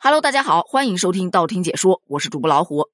[0.00, 2.88] Hello，大家好，欢迎收听道听解说，我是主播老虎。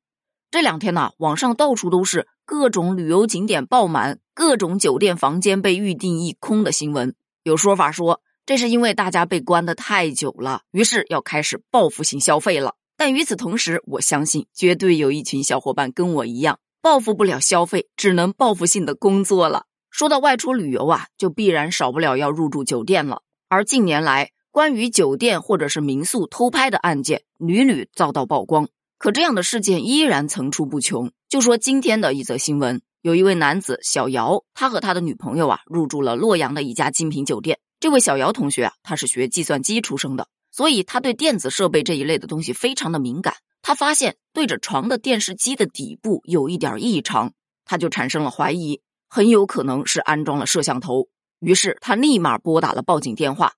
[0.51, 7.15] 这两天呢，网上到处都是各种旅游景点爆满，各种酒店房间被预订一空的新闻。
[7.43, 12.77] 有说法说，这是因为大家被关的太久了，于是要开始报复性消费了。
[12.97, 19.67] 但与此同时，我相信绝对有一群小伙伴跟我一样，报复不了消费，只能报复性的工作了。
[19.91, 23.21] 说到外出旅游啊，就必然少不了要入住酒店了。
[23.51, 31.11] 而近年来，关于酒店或者是民宿偷拍的案件屡屡遭到曝光，可这样的事件依然层出不穷。
[31.29, 37.59] 就说今天的一则新闻，有一位男子小姚，他和他的女朋友啊入住了洛阳的一家精品酒店。
[37.81, 43.35] 这位小姚同学啊，他是学计算机出生的，所以他对电子设备这一类的东西非常的敏感。
[43.61, 47.33] 他发现对着床的电视机的底部有一点异常，
[47.65, 51.09] 他就产生了怀疑，很有可能是安装了摄像头。
[51.41, 53.55] 于是他立马拨打了报警电话。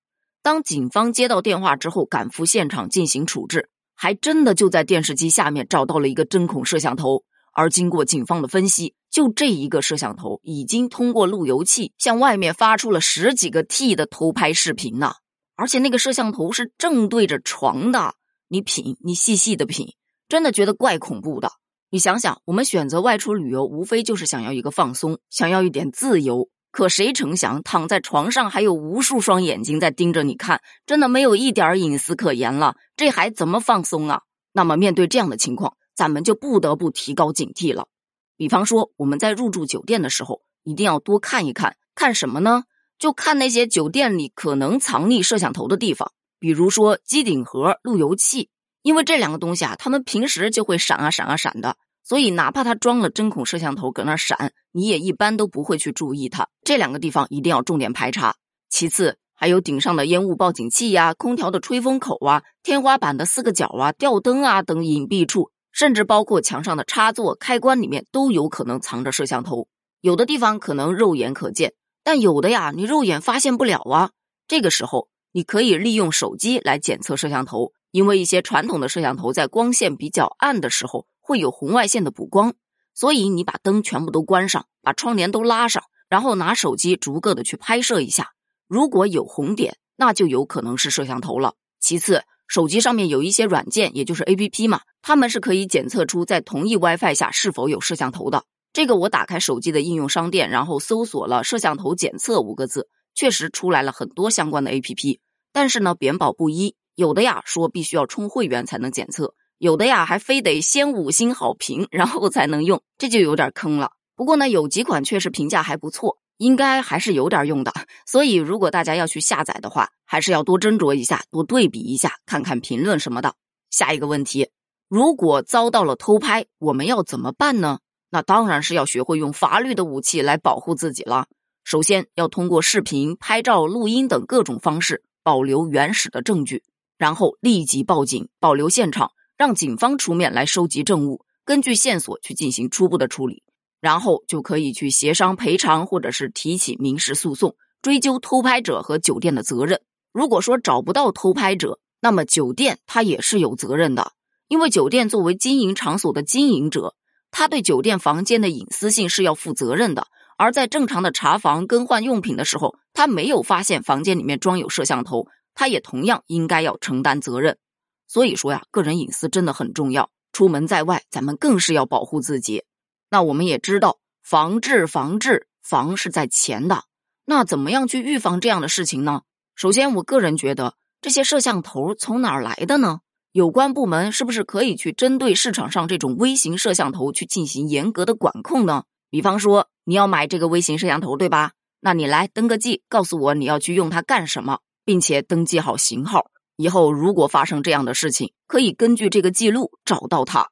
[0.46, 7.24] 当警方接到电话之后，赶赴现场进行处置，还真的就在电视机下面找到了一个针孔摄像头。
[7.52, 15.14] 而经过警方的分析，就这一个摄像头已经通过路由器向外面发出了十几个 T 的偷拍视频呢。
[15.56, 18.14] 而且那个摄像头是正对着床的，
[18.46, 19.94] 你品，你细细的品，
[20.28, 21.50] 真的觉得怪恐怖的。
[21.90, 26.48] 你想想，我们选择外出旅游，无非就是想要一个放松，想要一点自由。
[26.76, 34.20] 可谁成想，躺在床上还有无数双眼睛在盯着你看，真的没有一点隐私可言了，这还怎么放松啊？
[34.52, 37.88] 那么面对这样的情况，咱们就不得不提高警惕了。
[38.36, 42.64] 比方说，我们在入住酒店的时候，一定要多看一看，看什么呢？
[42.98, 48.50] 就看那些酒店里可能藏匿摄像头的地方，比如说机顶盒、路由器，
[48.82, 51.78] 因为这两个东西啊，他们平时就会闪啊闪啊闪的。
[52.08, 56.46] 所以，哪怕他装了针孔摄像头搁那闪，你也一般都不会去注意它。
[56.62, 58.36] 这两个地方一定要重点排查。
[58.70, 69.66] 其次，还有顶上的烟雾报警器呀、空调的吹风口啊、天花板的四个角啊、吊灯啊等隐蔽处，甚至包括墙上的插座、开关里面都有可能藏着摄像头。
[70.00, 71.72] 有的地方可能肉眼可见，
[72.04, 74.10] 但有的呀，你肉眼发现不了啊。
[74.46, 81.04] 这个时候，你可以利用手机来检测摄像头，因为一些传统的摄像头在光线比较暗的时候。
[81.26, 82.54] 会有红外线的补光，
[82.94, 88.30] 所以你把灯全部都关上，把窗帘都拉上，然后拿手机逐个的去拍摄一下。
[88.68, 91.54] 如果有红点，那就有可能是摄像头了。
[91.80, 98.44] 其次，手机上面有一些软件，也就是 A P P 嘛，它们是可以检测出在同一 WiFi 下是否有摄像头的。
[98.72, 105.18] 这个我打开手机的应用商店，然后搜索了“摄像头检测”五个字，确实出来了很多相关的 A P P。
[105.52, 109.34] 但是呢，贬保不一，有的呀说必须要充会员才能检测。
[109.58, 113.92] 有的呀，还非得先五星好评，然后才能用，这就有点坑了。
[114.14, 117.72] 不过呢，有几款确实评价还不错，应该还是有点用的。
[118.06, 123.34] 所以，如果大家要去下载的话，还是要多斟酌一下，多对比一下，看看评论什么的。
[123.70, 124.50] 下一个问题，
[124.88, 127.78] 如果遭到了偷拍，我们要怎么办呢？
[128.10, 131.26] 那当然是要学会用法律的武器来保护自己了。
[131.64, 136.62] 首先要通过视频、拍照、录音等各种方式保留原始的证据，
[136.96, 139.10] 然后立即报警，保留现场。
[139.36, 143.42] 让警方出面来收集证物，根据线索去进行初步的处理，
[143.80, 149.80] 然后就可以去协商赔偿，或者是提起民事诉讼，追究偷拍者和酒店的责任。
[150.12, 154.12] 如果说找不到偷拍者，那么酒店它也是有责任的，
[154.48, 156.94] 因为酒店作为经营场所的经营者，
[157.30, 160.06] 他对酒店房间的隐私性是要负责任的。
[160.38, 167.58] 而在正常的查房更换用品的时候，他没有发现房间里面装有摄像头，他也同样应该要承担责任。
[168.06, 170.10] 所以说呀，个人隐私真的很重要。
[170.32, 172.64] 出门在外，咱们更是要保护自己。
[173.10, 176.84] 那我们也知道，防治防治防是在前的。
[177.24, 179.22] 那怎么样去预防这样的事情呢？
[179.54, 183.00] 首先，我个人觉得，这些摄像头从哪儿来的呢？
[183.32, 188.84] 有关部门是不是可以去针对市场上这种微型摄像头去进行严格的管控呢？
[189.10, 191.52] 比方说，你要买这个微型摄像头，对吧？
[191.80, 196.30] 那你来登个记，告诉我你要去用它干什么，并且登记好型号。
[196.56, 200.48] 以后如果发生这样的事情，可以根据这个记录找到他。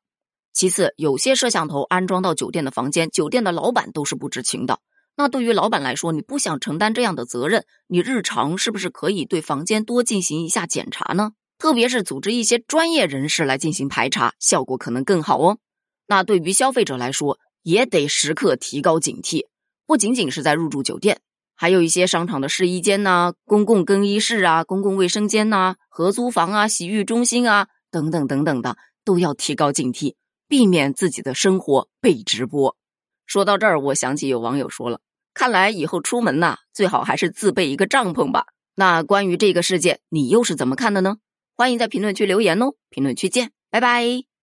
[0.52, 4.78] 其次，有些摄像头安装到酒店的房间，酒店的老板都是不知情的。
[5.16, 11.32] 那对于老板来说，你不想承担这样的责任，你日常是不是可以对房间多进行一下检查呢？
[11.58, 15.58] 特别是组织一些专业人士来进行排查，效果可能更好哦。
[16.06, 19.46] 那对于消费者来说，也得时刻提高警惕，
[19.86, 21.20] 不仅仅是在入住酒店。
[21.56, 30.14] 还有一些商场的试衣间呐，公共更衣室啊，公共卫生间呐，合租房啊，洗浴中心啊，等等等等的，都要提高警惕，
[30.48, 32.76] 避免自己的生活被直播。
[33.26, 35.00] 说到这儿，我想起有网友说了，
[35.32, 38.46] 看来以后出门呐，最好还是自备一个帐篷吧。
[38.74, 41.18] 那关于这个事件，你又是怎么看的呢？
[41.56, 42.74] 欢迎在评论区留言哦。
[42.90, 44.33] 评论区见，拜拜。